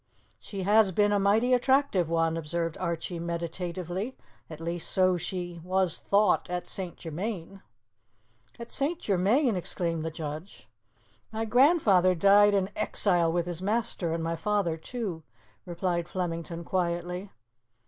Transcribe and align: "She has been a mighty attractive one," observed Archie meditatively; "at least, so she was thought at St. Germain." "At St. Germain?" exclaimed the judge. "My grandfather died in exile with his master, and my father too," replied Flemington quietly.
"She 0.39 0.63
has 0.63 0.91
been 0.91 1.11
a 1.11 1.19
mighty 1.19 1.53
attractive 1.53 2.09
one," 2.09 2.35
observed 2.35 2.75
Archie 2.79 3.19
meditatively; 3.19 4.17
"at 4.49 4.59
least, 4.59 4.91
so 4.91 5.15
she 5.15 5.61
was 5.63 5.99
thought 5.99 6.49
at 6.49 6.67
St. 6.67 6.97
Germain." 6.97 7.61
"At 8.59 8.71
St. 8.71 8.97
Germain?" 8.99 9.55
exclaimed 9.55 10.03
the 10.03 10.09
judge. 10.09 10.67
"My 11.31 11.45
grandfather 11.45 12.15
died 12.15 12.55
in 12.55 12.71
exile 12.75 13.31
with 13.31 13.45
his 13.45 13.61
master, 13.61 14.11
and 14.11 14.23
my 14.23 14.35
father 14.35 14.75
too," 14.75 15.21
replied 15.67 16.07
Flemington 16.07 16.63
quietly. 16.63 17.29